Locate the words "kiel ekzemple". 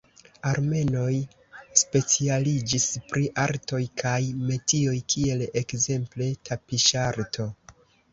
5.15-6.31